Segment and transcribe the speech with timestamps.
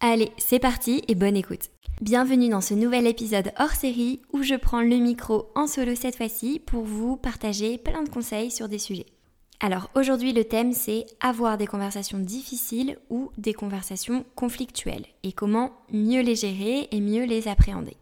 [0.00, 1.70] Allez, c'est parti et bonne écoute.
[2.00, 6.14] Bienvenue dans ce nouvel épisode hors série où je prends le micro en solo cette
[6.14, 9.06] fois-ci pour vous partager plein de conseils sur des sujets.
[9.58, 15.72] Alors aujourd'hui le thème c'est avoir des conversations difficiles ou des conversations conflictuelles et comment
[15.92, 17.96] mieux les gérer et mieux les appréhender.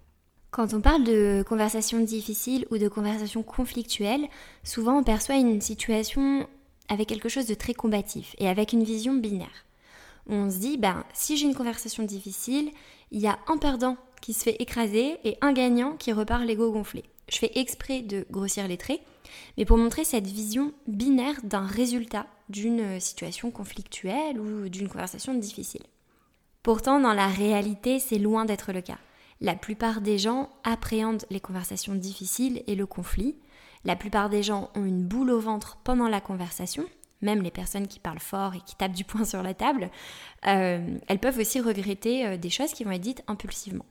[0.50, 4.28] Quand on parle de conversations difficiles ou de conversations conflictuelles,
[4.64, 6.46] souvent on perçoit une situation
[6.90, 9.65] avec quelque chose de très combatif et avec une vision binaire
[10.28, 12.70] on se dit, ben, si j'ai une conversation difficile,
[13.10, 16.72] il y a un perdant qui se fait écraser et un gagnant qui repart l'ego
[16.72, 17.04] gonflé.
[17.28, 19.00] Je fais exprès de grossir les traits,
[19.56, 25.82] mais pour montrer cette vision binaire d'un résultat d'une situation conflictuelle ou d'une conversation difficile.
[26.62, 28.98] Pourtant, dans la réalité, c'est loin d'être le cas.
[29.40, 33.36] La plupart des gens appréhendent les conversations difficiles et le conflit.
[33.84, 36.84] La plupart des gens ont une boule au ventre pendant la conversation
[37.22, 39.90] même les personnes qui parlent fort et qui tapent du poing sur la table,
[40.46, 43.86] euh, elles peuvent aussi regretter euh, des choses qui vont être dites impulsivement.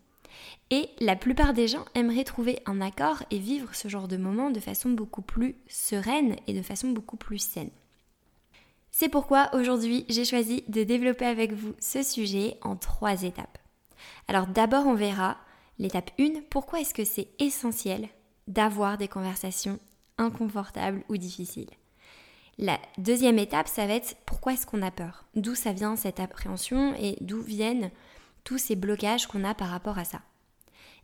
[0.72, 4.50] Et la plupart des gens aimeraient trouver un accord et vivre ce genre de moment
[4.50, 7.70] de façon beaucoup plus sereine et de façon beaucoup plus saine.
[8.92, 13.58] C'est pourquoi aujourd'hui j'ai choisi de développer avec vous ce sujet en trois étapes.
[14.28, 15.38] Alors d'abord on verra
[15.80, 18.08] l'étape 1, pourquoi est-ce que c'est essentiel
[18.48, 19.80] d'avoir des conversations
[20.18, 21.70] inconfortables ou difficiles?
[22.58, 25.26] La deuxième étape, ça va être pourquoi est-ce qu'on a peur?
[25.36, 26.96] D'où ça vient cette appréhension?
[26.96, 27.92] Et d'où viennent
[28.46, 30.22] tous ces blocages qu'on a par rapport à ça?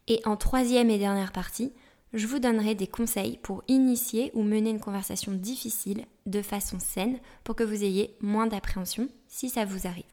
[0.07, 1.73] Et en troisième et dernière partie,
[2.13, 7.19] je vous donnerai des conseils pour initier ou mener une conversation difficile de façon saine
[7.44, 10.03] pour que vous ayez moins d'appréhension si ça vous arrive.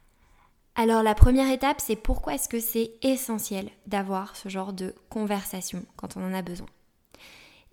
[0.74, 5.84] Alors la première étape, c'est pourquoi est-ce que c'est essentiel d'avoir ce genre de conversation
[5.96, 6.68] quand on en a besoin?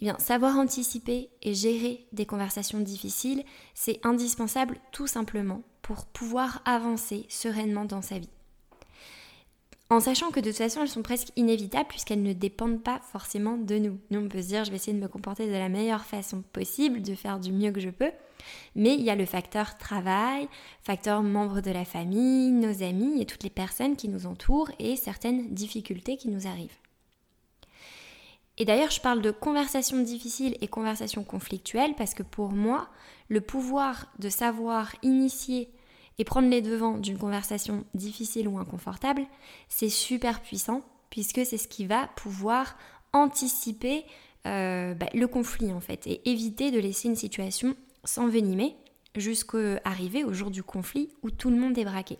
[0.01, 7.25] Eh savoir anticiper et gérer des conversations difficiles, c'est indispensable tout simplement pour pouvoir avancer
[7.29, 8.29] sereinement dans sa vie.
[9.91, 13.55] En sachant que de toute façon elles sont presque inévitables puisqu'elles ne dépendent pas forcément
[13.55, 13.99] de nous.
[14.09, 16.41] Nous on peut se dire je vais essayer de me comporter de la meilleure façon
[16.53, 18.11] possible, de faire du mieux que je peux,
[18.75, 20.47] mais il y a le facteur travail,
[20.81, 24.95] facteur membres de la famille, nos amis et toutes les personnes qui nous entourent et
[24.95, 26.77] certaines difficultés qui nous arrivent.
[28.57, 32.89] Et d'ailleurs, je parle de conversation difficile et conversation conflictuelle parce que pour moi,
[33.27, 35.69] le pouvoir de savoir initier
[36.17, 39.23] et prendre les devants d'une conversation difficile ou inconfortable,
[39.67, 42.77] c'est super puissant puisque c'est ce qui va pouvoir
[43.11, 44.05] anticiper
[44.47, 48.75] euh, bah, le conflit en fait et éviter de laisser une situation s'envenimer
[49.15, 52.19] jusqu'à arriver au jour du conflit où tout le monde est braqué.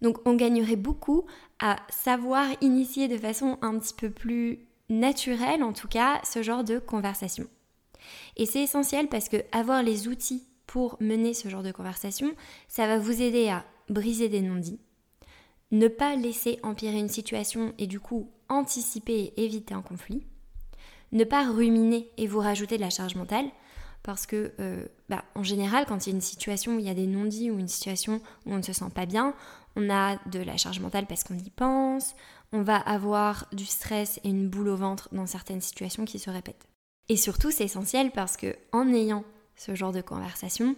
[0.00, 1.26] Donc on gagnerait beaucoup
[1.58, 6.64] à savoir initier de façon un petit peu plus naturel en tout cas ce genre
[6.64, 7.46] de conversation.
[8.36, 12.32] Et c'est essentiel parce que avoir les outils pour mener ce genre de conversation,
[12.68, 14.80] ça va vous aider à briser des non-dits,
[15.70, 20.26] ne pas laisser empirer une situation et du coup anticiper et éviter un conflit,
[21.12, 23.46] ne pas ruminer et vous rajouter de la charge mentale,
[24.02, 26.90] parce que euh, bah, en général, quand il y a une situation où il y
[26.90, 29.34] a des non-dits ou une situation où on ne se sent pas bien,
[29.76, 32.14] on a de la charge mentale parce qu'on y pense,
[32.52, 36.30] on va avoir du stress et une boule au ventre dans certaines situations qui se
[36.30, 36.66] répètent.
[37.08, 39.24] Et surtout, c'est essentiel parce que en ayant
[39.56, 40.76] ce genre de conversation,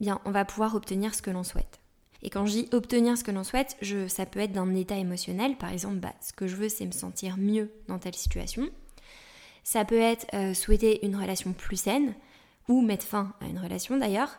[0.00, 1.80] bien, on va pouvoir obtenir ce que l'on souhaite.
[2.22, 3.76] Et quand je dis obtenir ce que l'on souhaite,
[4.08, 5.56] ça peut être d'un état émotionnel.
[5.56, 8.68] Par exemple, bah, ce que je veux, c'est me sentir mieux dans telle situation.
[9.64, 12.14] Ça peut être euh, souhaiter une relation plus saine
[12.68, 14.38] ou mettre fin à une relation d'ailleurs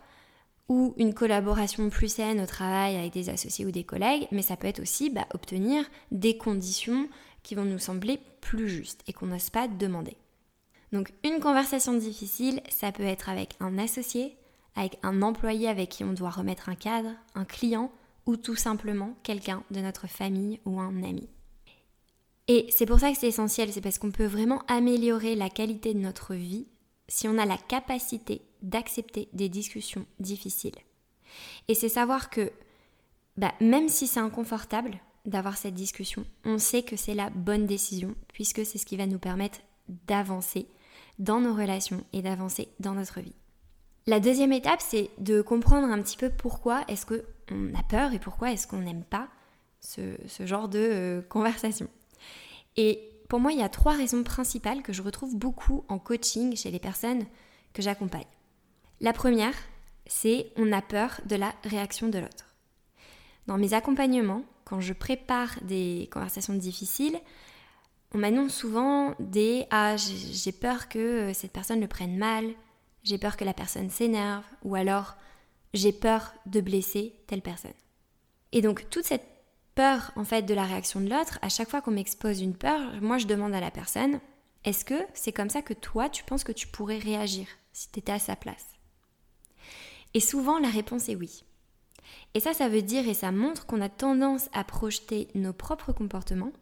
[0.71, 4.55] ou une collaboration plus saine au travail avec des associés ou des collègues, mais ça
[4.55, 7.09] peut être aussi bah, obtenir des conditions
[7.43, 10.15] qui vont nous sembler plus justes et qu'on n'ose pas demander.
[10.93, 14.37] Donc une conversation difficile, ça peut être avec un associé,
[14.77, 17.91] avec un employé avec qui on doit remettre un cadre, un client
[18.25, 21.27] ou tout simplement quelqu'un de notre famille ou un ami.
[22.47, 25.93] Et c'est pour ça que c'est essentiel, c'est parce qu'on peut vraiment améliorer la qualité
[25.93, 26.67] de notre vie
[27.09, 30.75] si on a la capacité d'accepter des discussions difficiles.
[31.67, 32.51] Et c'est savoir que
[33.37, 38.15] bah, même si c'est inconfortable d'avoir cette discussion, on sait que c'est la bonne décision
[38.33, 39.59] puisque c'est ce qui va nous permettre
[40.07, 40.67] d'avancer
[41.19, 43.35] dans nos relations et d'avancer dans notre vie.
[44.07, 48.19] La deuxième étape, c'est de comprendre un petit peu pourquoi est-ce qu'on a peur et
[48.19, 49.27] pourquoi est-ce qu'on n'aime pas
[49.79, 51.87] ce, genre de euh, conversation.
[52.77, 52.99] Et
[53.29, 56.71] pour moi, il y a trois raisons principales que je retrouve beaucoup en coaching chez
[56.71, 57.25] les personnes
[57.73, 58.25] que j'accompagne.
[59.01, 59.55] La première,
[60.05, 62.45] c'est on a peur de la réaction de l'autre.
[63.47, 67.19] Dans mes accompagnements, quand je prépare des conversations difficiles,
[68.13, 72.45] on m'annonce souvent des Ah, j'ai peur que cette personne le prenne mal,
[73.03, 75.15] j'ai peur que la personne s'énerve, ou alors
[75.73, 77.73] j'ai peur de blesser telle personne.
[78.51, 79.27] Et donc toute cette
[79.73, 82.79] peur en fait de la réaction de l'autre, à chaque fois qu'on m'expose une peur,
[83.01, 84.19] moi je demande à la personne
[84.63, 87.97] est-ce que c'est comme ça que toi tu penses que tu pourrais réagir si tu
[87.97, 88.67] étais à sa place?
[90.13, 91.43] Et souvent la réponse est oui.
[92.33, 95.93] Et ça, ça veut dire et ça montre qu'on a tendance à projeter nos propres
[95.93, 96.53] comportements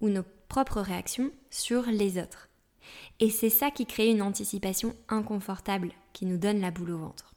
[0.00, 2.48] ou nos propres réactions sur les autres.
[3.20, 7.34] Et c'est ça qui crée une anticipation inconfortable qui nous donne la boule au ventre.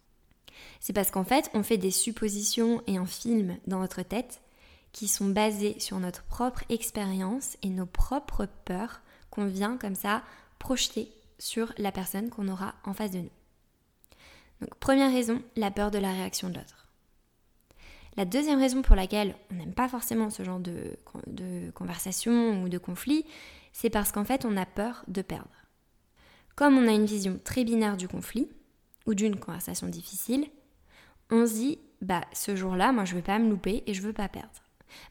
[0.79, 4.41] C'est parce qu'en fait, on fait des suppositions et un film dans notre tête
[4.91, 10.23] qui sont basés sur notre propre expérience et nos propres peurs qu'on vient comme ça
[10.59, 13.36] projeter sur la personne qu'on aura en face de nous.
[14.61, 16.87] Donc première raison, la peur de la réaction de l'autre.
[18.15, 20.97] La deuxième raison pour laquelle on n'aime pas forcément ce genre de,
[21.75, 23.25] conversation ou de conflit,
[23.73, 25.49] c'est parce qu'en fait on a peur de perdre.
[26.55, 28.49] Comme on a une vision très binaire du conflit
[29.05, 30.47] ou d'une conversation difficile,
[31.29, 34.13] on se dit bah ce jour-là, moi je veux pas me louper et je veux
[34.13, 34.49] pas perdre.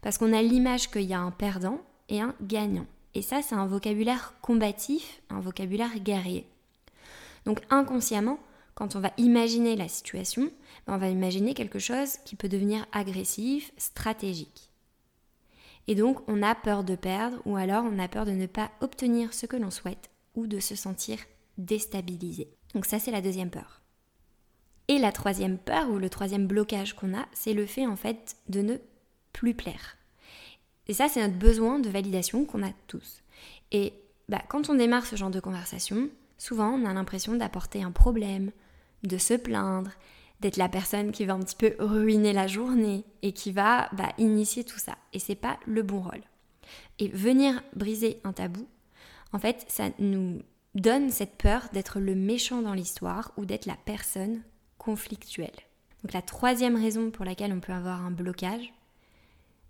[0.02, 2.86] Parce qu'on a l'image qu'il y a un perdant et un gagnant.
[3.14, 6.46] Et ça, c'est un vocabulaire combatif, un vocabulaire guerrier.
[7.44, 8.38] Donc inconsciemment,
[8.76, 10.44] quand on va imaginer la situation,
[10.86, 14.70] ben, on va imaginer quelque chose qui peut devenir agressif, stratégique.
[15.88, 18.70] Et donc on a peur de perdre ou alors on a peur de ne pas
[18.80, 21.18] obtenir ce que l'on souhaite ou de se sentir
[21.58, 22.48] déstabilisé.
[22.74, 23.80] Donc ça c'est la deuxième peur.
[24.88, 28.36] Et la troisième peur ou le troisième blocage qu'on a, c'est le fait en fait
[28.48, 28.76] de ne
[29.32, 29.96] plus plaire.
[30.88, 33.22] Et ça, c'est notre besoin de validation qu'on a tous.
[33.72, 33.94] Et
[34.28, 36.08] bah, quand on démarre ce genre de conversation,
[36.38, 38.52] souvent on a l'impression d'apporter un problème,
[39.02, 39.90] de se plaindre,
[40.40, 44.12] d'être la personne qui va un petit peu ruiner la journée et qui va bah,
[44.18, 44.96] initier tout ça.
[45.12, 46.22] Et c'est pas le bon rôle.
[46.98, 48.66] Et venir briser un tabou,
[49.32, 50.40] en fait, ça nous
[50.74, 54.42] donne cette peur d'être le méchant dans l'histoire ou d'être la personne
[54.78, 55.56] conflictuelle.
[56.02, 58.72] Donc la troisième raison pour laquelle on peut avoir un blocage,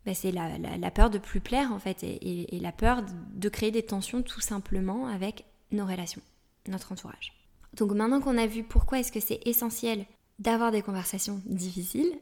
[0.05, 3.03] bah, c'est la, peur de plus plaire en fait et, la peur
[3.35, 6.23] de créer des tensions tout simplement avec nos relations,
[6.69, 7.33] notre entourage.
[7.77, 10.07] Donc maintenant qu'on a vu pourquoi est-ce que c'est essentiel
[10.39, 12.19] d'avoir des conversations difficiles,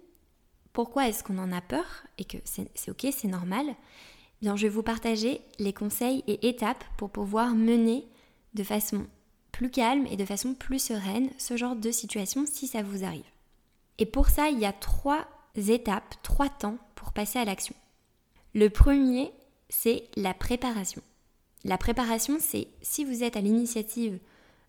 [0.73, 1.87] pourquoi est-ce qu'on en a peur
[2.19, 3.75] et que c'est ok, c'est normal, eh
[4.41, 8.07] bien je vais vous partager les conseils et étapes pour pouvoir mener
[8.55, 9.07] de façon
[9.53, 13.25] plus calme et de façon plus sereine ce genre de situation si ça vous arrive.
[13.99, 17.77] Et pour ça, il y a trois étapes, trois temps pour passer à l'action.
[18.55, 19.31] Le premier,
[19.69, 21.03] c'est la préparation.
[21.63, 24.19] La préparation, c'est si vous êtes à l'initiative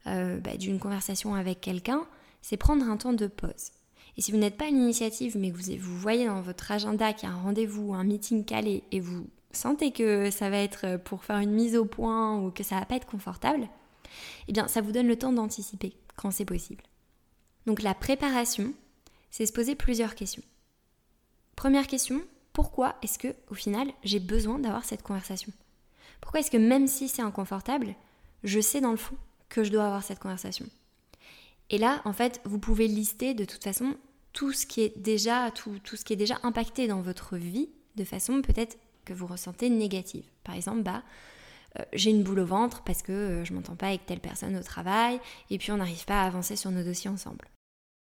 [0.08, 2.06] euh, bah, d'une conversation avec quelqu'un,
[2.42, 3.72] c'est prendre un temps de pause.
[4.18, 7.14] Et si vous n'êtes pas à l'initiative, mais que vous, vous voyez dans votre agenda
[7.14, 10.98] qu'il y a un rendez-vous, un meeting calé, et vous sentez que ça va être
[10.98, 13.68] pour faire une mise au point ou que ça va pas être confortable,
[14.48, 16.84] eh bien ça vous donne le temps d'anticiper quand c'est possible.
[17.66, 18.74] Donc la préparation,
[19.32, 20.44] c'est se poser plusieurs questions.
[21.56, 22.22] Première question,
[22.54, 25.52] pourquoi est-ce que au final j'ai besoin d'avoir cette conversation?
[26.22, 27.96] Pourquoi est-ce que même si c'est inconfortable,
[28.44, 29.18] je sais dans le fond
[29.50, 30.66] que je dois avoir cette conversation
[31.70, 33.96] Et là, en fait, vous pouvez lister de toute façon
[34.34, 35.50] tout ce qui est déjà
[36.44, 40.26] impacté dans votre vie de façon peut-être que vous ressentez négative.
[40.44, 41.04] Par exemple, bah
[41.80, 44.58] euh, j'ai une boule au ventre parce que euh, je m'entends pas avec telle personne
[44.58, 47.48] au travail et puis on n'arrive pas à avancer sur nos dossiers ensemble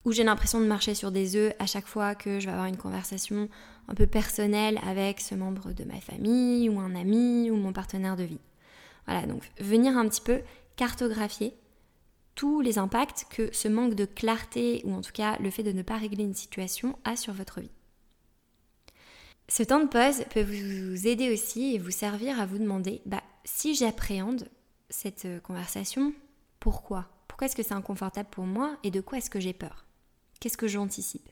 [0.06, 2.68] où j'ai l'impression de marcher sur des œufs à chaque fois que je vais avoir
[2.68, 3.50] une conversation
[3.88, 8.16] un peu personnelle avec ce membre de ma famille ou un ami ou mon partenaire
[8.16, 8.40] de vie.
[9.06, 10.42] Voilà, donc venir un petit peu
[10.80, 11.54] cartographier
[12.36, 15.74] tous les impacts que ce manque de clarté ou en tout cas le fait de
[15.74, 17.76] ne pas régler une situation a sur votre vie.
[19.50, 23.22] Ce temps de pause peut vous aider aussi et vous servir à vous demander bah,
[23.44, 24.48] si j'appréhende
[24.90, 26.14] cette conversation,
[26.62, 27.10] pourquoi?
[27.28, 29.86] Pourquoi est-ce que c'est inconfortable pour moi et de quoi est-ce que j'ai peur?
[30.40, 31.28] Qu'est-ce que j'anticipe?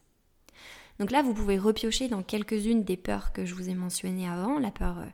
[0.99, 4.59] Donc là, vous pouvez repiocher dans quelques-unes des peurs que je vous ai mentionnées avant,
[4.59, 5.05] la peur euh,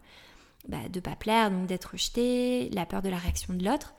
[0.67, 3.93] bah, de pas plaire, donc d'être rejeté, la peur de la réaction de l'autre.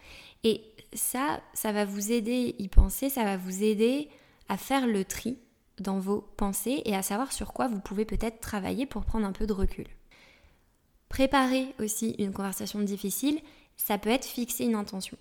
[0.44, 4.09] Et ça, ça va vous aider y penser, ça va vous aider
[4.49, 5.38] à faire le tri
[5.78, 9.33] dans vos pensées et à savoir sur quoi vous pouvez peut-être travailler pour prendre un
[9.33, 9.87] peu de recul.
[11.09, 13.40] Préparer aussi une conversation difficile,
[13.76, 15.16] ça peut être fixer une intention.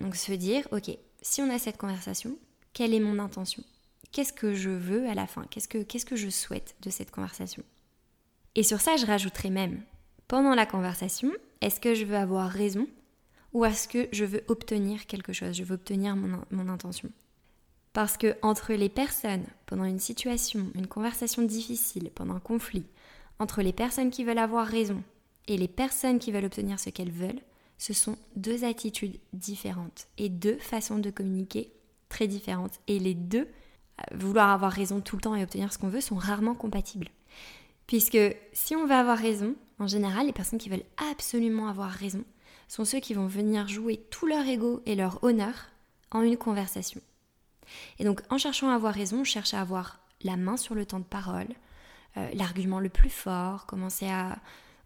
[0.00, 2.36] Donc se dire, ok, si on a cette conversation,
[2.72, 3.62] quelle est mon intention?
[4.10, 5.44] Qu'est-ce que je veux à la fin?
[5.50, 7.62] Qu'est-ce que, qu'est-ce que je souhaite de cette conversation?
[8.54, 9.82] Et sur ça, je rajouterai même,
[10.32, 12.86] pendant la conversation, est-ce que je veux avoir raison
[13.52, 17.10] ou est-ce que je veux obtenir quelque chose, je veux obtenir mon, intention?
[17.92, 22.86] Parce que entre les personnes, pendant une situation, une conversation difficile, pendant un conflit,
[23.38, 25.02] entre les personnes qui veulent avoir raison
[25.48, 27.42] et les personnes qui veulent obtenir ce qu'elles veulent,
[27.76, 31.74] ce sont deux attitudes différentes et deux façons de communiquer
[32.08, 32.80] très différentes.
[32.86, 33.48] Et les deux,
[34.00, 37.10] euh, vouloir avoir raison tout le temps et obtenir ce qu'on veut, sont rarement compatibles.
[37.86, 38.18] Puisque
[38.54, 42.24] si on veut avoir raison, en général, les personnes qui veulent absolument avoir raison
[42.68, 45.70] sont ceux qui vont venir jouer tout leur ego et leur honneur
[46.12, 47.00] en une conversation.
[47.98, 50.86] Et donc en cherchant à avoir raison, on cherche à avoir la main sur le
[50.86, 51.48] temps de parole,
[52.16, 54.38] euh, l'argument le plus fort, commencer à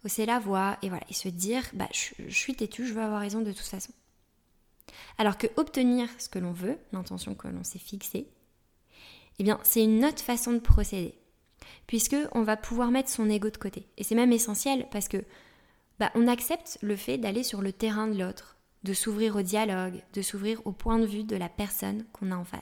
[0.04, 3.20] hausser la voix et voilà, et se dire bah je, suis têtu, je veux avoir
[3.20, 3.92] raison de toute façon.
[5.18, 8.28] Alors que obtenir ce que l'on veut, l'intention que l'on s'est fixée,
[9.38, 11.18] eh bien c'est une autre façon de procéder.
[11.86, 13.86] Puisque on va pouvoir mettre son ego de côté.
[13.96, 15.25] Et c'est même essentiel parce que
[15.98, 20.02] bah, on accepte le fait d'aller sur le terrain de l'autre, de s'ouvrir au dialogue,
[20.12, 22.60] de s'ouvrir au point de vue de la personne qu'on a en face.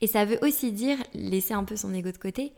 [0.00, 2.52] Et ça veut aussi dire laisser un peu son ego de côté,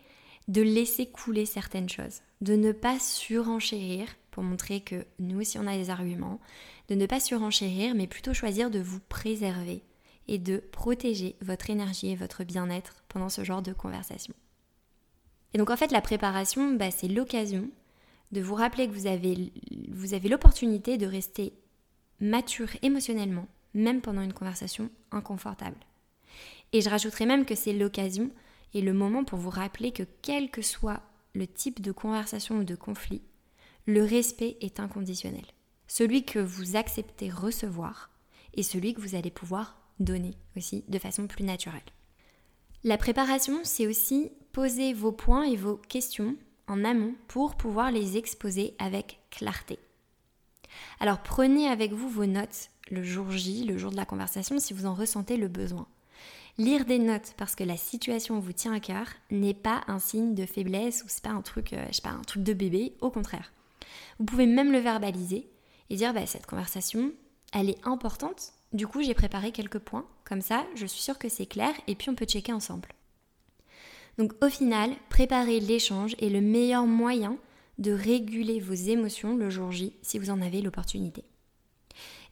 [0.46, 5.66] de laisser couler certaines choses, de ne pas surenchérir pour montrer que nous aussi on
[5.66, 6.40] a des arguments,
[6.88, 9.82] de ne pas surenchérir mais plutôt choisir de vous préserver
[10.26, 14.34] et de protéger votre énergie et votre bien-être pendant ce genre de conversation.
[15.54, 17.68] Et donc en fait la préparation, bah, c'est l'occasion
[18.32, 19.52] de vous rappeler que vous avez,
[19.90, 21.54] vous avez l'opportunité de rester
[22.20, 25.78] mature émotionnellement, même pendant une conversation inconfortable.
[26.72, 28.30] Et je rajouterai même que c'est l'occasion
[28.74, 31.00] et le moment pour vous rappeler que quel que soit
[31.34, 33.22] le type de conversation ou de conflit,
[33.86, 35.44] le respect est inconditionnel.
[35.86, 38.10] Celui que vous acceptez recevoir
[38.54, 41.80] et celui que vous allez pouvoir donner aussi de façon plus naturelle.
[42.84, 46.36] La préparation, c'est aussi poser vos points et vos questions
[46.68, 49.78] en amont pour pouvoir les exposer avec clarté.
[51.00, 54.74] Alors prenez avec vous vos notes le jour J, le jour de la conversation, si
[54.74, 55.86] vous en ressentez le besoin.
[56.56, 60.34] Lire des notes parce que la situation vous tient à cœur n'est pas un signe
[60.34, 62.94] de faiblesse ou c'est pas un truc, euh, je sais pas, un truc de bébé,
[63.00, 63.52] au contraire.
[64.18, 65.48] Vous pouvez même le verbaliser
[65.90, 67.12] et dire bah, cette conversation,
[67.52, 68.52] elle est importante.
[68.72, 71.94] Du coup, j'ai préparé quelques points, comme ça, je suis sûre que c'est clair et
[71.94, 72.88] puis on peut checker ensemble.
[74.18, 77.38] Donc au final, préparer l'échange est le meilleur moyen
[77.78, 81.24] de réguler vos émotions le jour J si vous en avez l'opportunité.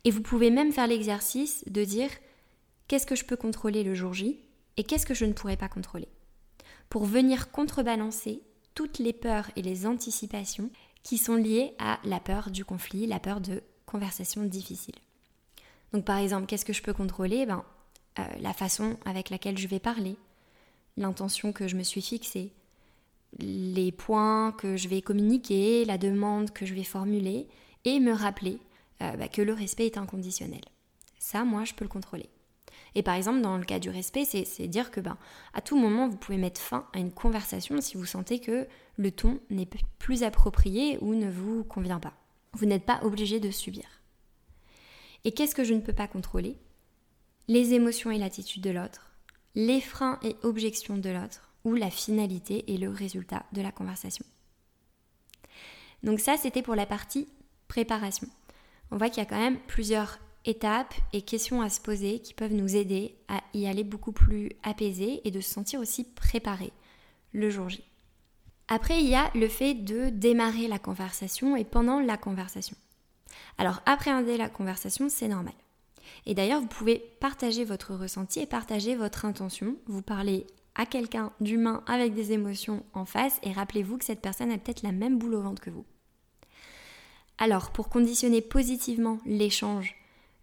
[0.04, 2.10] Et vous pouvez même faire l'exercice de dire
[2.88, 4.38] qu'est-ce que je peux contrôler le jour J
[4.76, 6.08] et qu'est-ce que je ne pourrais pas contrôler?
[6.90, 8.42] Pour venir contrebalancer
[8.74, 10.70] toutes les peurs et les anticipations
[11.02, 14.94] qui sont liées à la peur du conflit, la peur de conversations difficiles.
[15.92, 17.46] Donc par exemple, qu'est-ce que je peux contrôler?
[17.46, 17.64] Ben,
[18.18, 20.16] euh, La façon avec laquelle je vais parler,
[20.96, 22.52] l'intention que je me suis fixée,
[23.38, 27.46] les points que je vais communiquer, la demande que je vais formuler,
[27.84, 28.58] et me rappeler
[29.02, 30.62] euh, bah, que le respect est inconditionnel.
[31.18, 32.28] Ça, moi, je peux le contrôler.
[32.94, 35.18] Et par exemple, dans le cas du respect, c'est dire que ben,
[35.52, 38.66] à tout moment, vous pouvez mettre fin à une conversation si vous sentez que
[38.96, 42.14] le ton n'est plus approprié ou ne vous convient pas.
[42.54, 43.84] Vous n'êtes pas obligé de subir.
[45.26, 46.56] Et qu'est-ce que je ne peux pas contrôler?
[47.48, 49.10] Les émotions et l'attitude de l'autre,
[49.56, 54.24] les freins et objections de l'autre, ou la finalité et le résultat de la conversation.
[56.04, 57.26] Donc ça, c'était pour la partie
[57.66, 58.28] préparation.
[58.92, 62.32] On voit qu'il y a quand même plusieurs étapes et questions à se poser qui
[62.32, 66.72] peuvent nous aider à y aller beaucoup plus apaisé et de se sentir aussi préparé
[67.32, 67.82] le jour J.
[68.68, 72.76] Après, il y a le fait de démarrer la conversation et pendant la conversation.
[73.58, 75.54] Alors, appréhender la conversation, c'est normal.
[76.24, 79.76] Et d'ailleurs, vous pouvez partager votre ressenti et partager votre intention.
[79.86, 84.50] Vous parlez à quelqu'un d'humain avec des émotions en face et rappelez-vous que cette personne
[84.50, 85.86] a peut-être la même boule au ventre que vous.
[87.38, 89.94] Alors, pour conditionner positivement l'échange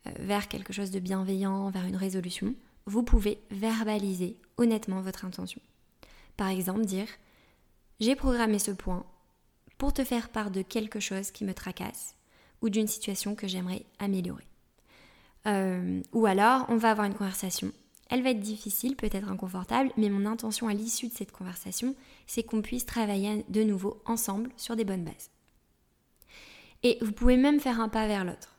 [0.08, 5.62] euh, vers quelque chose de bienveillant, vers une résolution, vous pouvez verbaliser honnêtement votre intention.
[6.38, 7.08] Par exemple, dire
[8.00, 9.06] J'ai programmé ce point
[9.78, 12.16] pour te faire part de quelque chose qui me tracasse
[12.64, 14.48] ou d'une situation que j'aimerais améliorer.
[15.46, 17.72] Euh, ou alors, on va avoir une conversation.
[18.10, 22.44] Elle va être difficile, peut-être inconfortable, mais mon intention à l'issue de cette conversation, c'est
[22.44, 25.30] qu'on puisse travailler de nouveau ensemble sur des bonnes bases.
[26.84, 28.56] Et vous pouvez même faire un pas vers l'autre,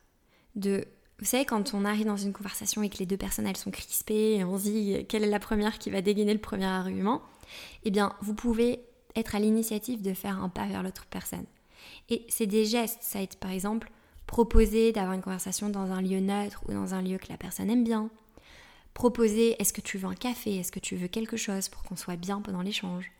[0.54, 0.86] de
[1.20, 3.70] vous savez, quand on arrive dans une conversation et que les deux personnes elles sont
[3.70, 7.22] crispées et on se dit quelle est la première qui va dégainer le premier argument,
[7.84, 8.80] eh bien vous pouvez
[9.14, 11.46] être à l'initiative de faire un pas vers l'autre personne.
[12.08, 13.90] Et c'est des gestes, ça être par exemple
[14.26, 17.70] proposer d'avoir une conversation dans un lieu neutre ou dans un lieu que la personne
[17.70, 18.10] aime bien.
[18.94, 21.96] Proposer est-ce que tu veux un café, est-ce que tu veux quelque chose pour qu'on
[21.96, 23.10] soit bien pendant l'échange?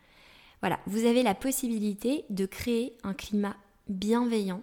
[0.60, 3.56] Voilà, vous avez la possibilité de créer un climat
[3.88, 4.62] bienveillant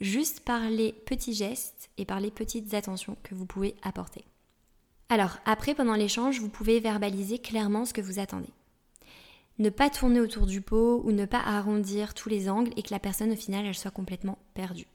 [0.00, 4.24] juste par les petits gestes et par les petites attentions que vous pouvez apporter.
[5.08, 8.48] Alors, après, pendant l'échange, vous pouvez verbaliser clairement ce que vous attendez.
[9.58, 12.92] Ne pas tourner autour du pot ou ne pas arrondir tous les angles et que
[12.92, 14.86] la personne au final elle soit complètement perdue.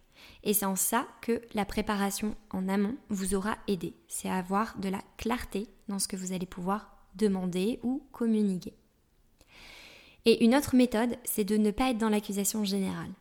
[0.44, 3.94] Et c'est en ça que la préparation en amont vous aura aidé.
[4.08, 8.74] C'est avoir de la clarté dans ce que vous allez pouvoir demander ou communiquer.
[10.26, 13.12] Et une autre méthode, c'est de ne pas être dans l'accusation générale.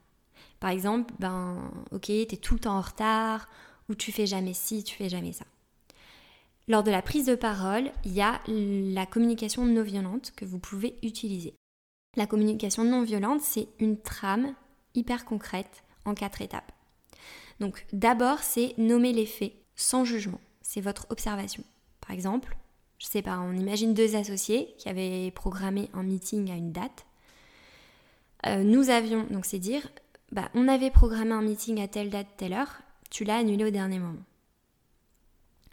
[0.58, 3.48] Par exemple, ben, ok, t'es tout le temps en retard,
[3.88, 5.44] ou tu fais jamais ci, tu fais jamais ça.
[6.68, 10.58] Lors de la prise de parole, il y a la communication non violente que vous
[10.58, 11.54] pouvez utiliser.
[12.16, 14.54] La communication non violente, c'est une trame
[14.94, 16.72] hyper concrète en quatre étapes.
[17.60, 20.40] Donc d'abord, c'est nommer les faits sans jugement.
[20.60, 21.62] C'est votre observation.
[22.00, 22.56] Par exemple,
[22.98, 27.06] je sais pas, on imagine deux associés qui avaient programmé un meeting à une date.
[28.46, 29.88] Euh, nous avions, donc c'est dire,
[30.32, 32.80] bah, on avait programmé un meeting à telle date, telle heure,
[33.10, 34.22] tu l'as annulé au dernier moment.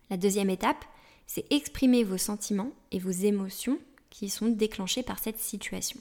[0.10, 0.86] La deuxième étape,
[1.28, 3.80] c'est exprimer vos sentiments et vos émotions
[4.10, 6.00] qui sont déclenchés par cette situation,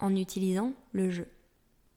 [0.00, 1.28] en utilisant le jeu.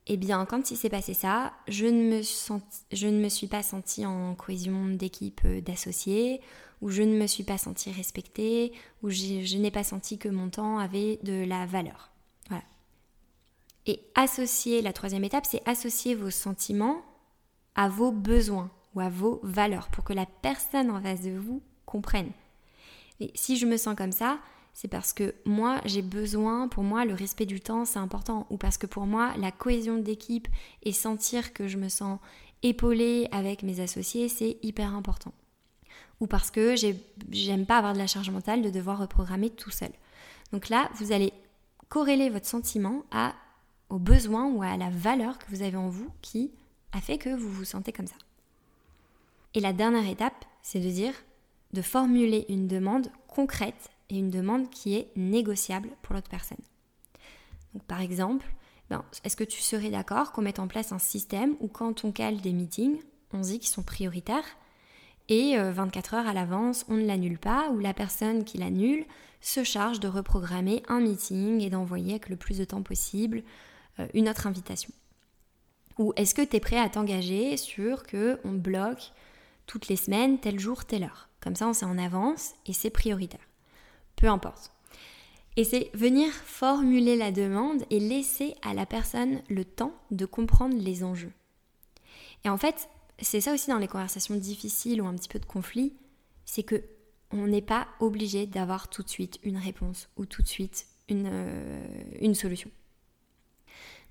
[0.08, 4.36] Eh bien, quand il s'est passé ça, je ne, me je suis pas sentie en
[4.36, 6.42] cohésion d'équipe euh, d'associés,
[6.82, 8.74] ou je ne me suis pas sentie respectée,
[9.04, 12.12] ou je n'ai pas senti que mon temps avait de la valeur.
[13.88, 17.02] Et associer, la troisième étape, c'est associer vos sentiments
[17.76, 21.62] à vos besoins ou à vos valeurs pour que la personne en face de vous
[21.86, 22.32] comprenne.
[23.20, 24.40] Et si je me sens comme ça,
[24.74, 28.58] c'est parce que moi j'ai besoin, pour moi le respect du temps c'est important, ou
[28.58, 30.48] parce que pour moi la cohésion d'équipe
[30.84, 32.20] et sentir que je me sens
[32.64, 35.34] épaulée avec mes associés c'est hyper important.
[36.20, 36.76] Ou parce que
[37.32, 39.92] j'aime pas avoir de la charge mentale de devoir reprogrammer tout seul.
[40.52, 41.34] Donc là, vous allez
[41.90, 43.34] corréler votre sentiment à
[43.90, 46.52] au besoin ou à la valeur que vous avez en vous qui
[46.94, 48.16] a fait que vous vous sentez comme ça.
[49.54, 51.14] Et la dernière étape, c'est de dire,
[51.74, 56.58] de formuler une demande concrète et une demande qui est négociable pour l'autre personne.
[57.74, 58.46] Donc, par exemple,
[58.90, 62.12] ben, est-ce que tu serais d'accord qu'on mette en place un système où quand on
[62.12, 63.00] cale des meetings,
[63.34, 64.58] on dit qu'ils sont prioritaires
[65.30, 69.06] et 24 euh, heures à l'avance, on ne l'annule pas, ou la personne qui l'annule
[69.40, 73.44] se charge de reprogrammer un meeting et d'envoyer avec le plus de temps possible
[74.00, 74.92] euh, une autre invitation?
[75.98, 79.14] Ou est-ce que tu es prêt à t'engager sur que on bloque
[79.72, 82.90] toutes les semaines, tel jour, telle heure Comme ça, on sait en avance et c'est
[82.90, 83.48] prioritaire.
[84.18, 84.74] Peu importe.
[85.56, 90.76] Et c'est venir formuler la demande et laisser à la personne le temps de comprendre
[90.78, 91.32] les enjeux.
[92.44, 92.90] Et en fait,
[93.22, 95.94] c'est ça aussi dans les conversations difficiles ou un petit peu de conflit,
[96.44, 96.84] c'est que
[97.32, 101.30] on n'est pas obligé d'avoir tout de suite une réponse ou tout de suite une,
[101.32, 102.70] euh, une solution.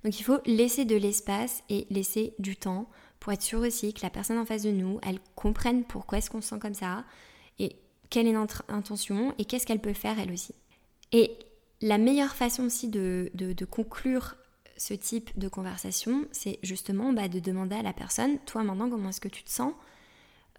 [0.03, 2.89] Donc il faut laisser de l'espace et laisser du temps
[3.21, 6.29] pour être sûr aussi que la personne en face de nous, elle comprenne pourquoi est-ce
[6.29, 7.05] qu'on se sent comme ça
[7.59, 7.75] et
[8.09, 10.55] quelle est notre intention et qu'est-ce qu'elle peut faire elle aussi.
[11.11, 11.37] Et
[11.81, 13.31] la meilleure façon aussi de,
[13.69, 14.35] conclure
[14.75, 19.09] ce type de conversation, c'est justement bah, de demander à la personne, toi maintenant comment
[19.09, 19.73] est-ce que tu te sens,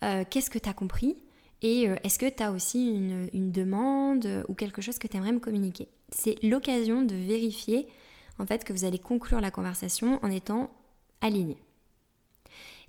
[0.05, 1.16] euh, qu'est-ce que tu as compris?
[1.62, 5.16] Et euh, est-ce que tu as aussi une, une, demande ou quelque chose que tu
[5.16, 5.88] aimerais me communiquer?
[6.11, 7.88] C'est l'occasion de vérifier
[8.38, 10.70] en fait que vous allez conclure la conversation en étant
[11.20, 11.57] aligné.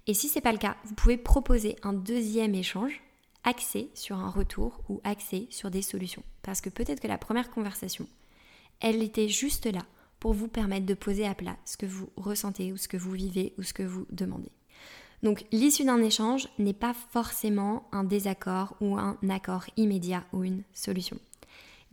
[0.07, 3.01] Et si ce n'est pas le cas, vous pouvez proposer un deuxième échange
[3.43, 6.23] axé sur un retour ou axé sur des solutions.
[6.41, 8.07] Parce que peut-être que la première conversation,
[8.79, 9.85] elle était juste là
[10.19, 13.11] pour vous permettre de poser à plat ce que vous ressentez ou ce que vous
[13.11, 14.51] vivez ou ce que vous demandez.
[15.21, 20.63] Donc l'issue d'un échange n'est pas forcément un désaccord ou un accord immédiat ou une
[20.73, 21.17] solution.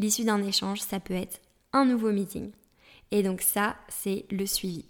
[0.01, 1.40] L'issue d'un échange, ça peut être
[1.73, 2.51] un nouveau meeting,
[3.11, 4.85] et donc ça, c'est le suivi.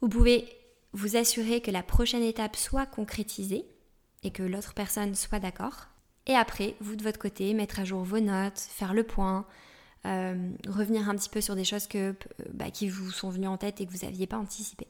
[0.00, 0.46] Vous pouvez
[0.92, 3.64] vous assurer que la prochaine étape soit concrétisée
[4.22, 5.88] et que l'autre personne soit d'accord.
[6.26, 9.46] Et après, vous de votre côté, mettre à jour vos notes, faire le point,
[10.06, 12.14] euh, revenir un petit peu sur des choses que,
[12.52, 14.86] bah, qui vous sont venues en tête et que vous n'aviez pas anticipé.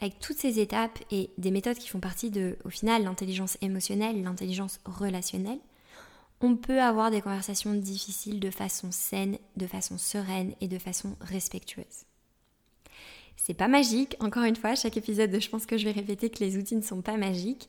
[0.00, 4.22] Avec toutes ces étapes et des méthodes qui font partie de, au final, l'intelligence émotionnelle,
[4.22, 5.60] l'intelligence relationnelle,
[6.40, 11.16] on peut avoir des conversations difficiles de façon saine, de façon sereine et de façon
[11.20, 12.04] respectueuse.
[13.36, 16.42] C'est pas magique, encore une fois, chaque épisode, je pense que je vais répéter que
[16.42, 17.68] les outils ne sont pas magiques.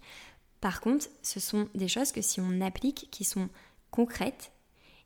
[0.61, 3.49] Par contre, ce sont des choses que si on applique, qui sont
[3.91, 4.51] concrètes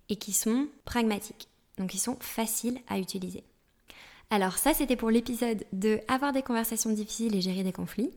[0.10, 3.44] et qui sont pragmatiques, donc qui sont faciles à utiliser.
[4.30, 8.12] Alors ça, c'était pour l'épisode de avoir des conversations difficiles et gérer des conflits.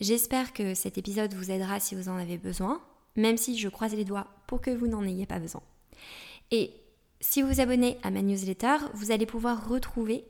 [0.00, 2.80] J'espère que cet épisode vous aidera si vous en avez besoin,
[3.16, 5.62] même si je croise les doigts pour que vous n'en ayez pas besoin.
[6.50, 6.72] Et
[7.20, 10.24] si vous vous abonnez à ma newsletter, vous allez pouvoir retrouver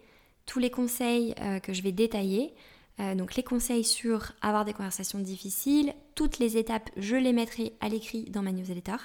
[0.46, 2.55] tous les conseils euh, que je vais détailler.
[2.98, 7.72] Euh, donc les conseils sur avoir des conversations difficiles, toutes les étapes, je les mettrai
[7.81, 8.96] à l'écrit dans ma newsletter.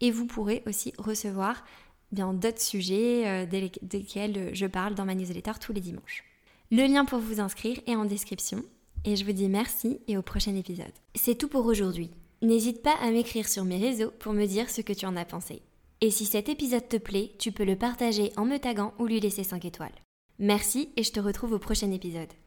[0.00, 1.64] Et vous pourrez aussi recevoir
[2.12, 3.46] bien d'autres sujets euh,
[3.82, 6.24] desquels je parle dans ma newsletter tous les dimanches.
[6.70, 8.62] Le lien pour vous inscrire est en description.
[9.04, 10.92] Et je vous dis merci et au prochain épisode.
[11.14, 12.10] C'est tout pour aujourd'hui.
[12.42, 15.24] N'hésite pas à m'écrire sur mes réseaux pour me dire ce que tu en as
[15.24, 15.62] pensé.
[16.00, 19.20] Et si cet épisode te plaît, tu peux le partager en me taguant ou lui
[19.20, 20.05] laisser 5 étoiles.
[20.38, 22.28] Merci et je te retrouve au prochain épisode.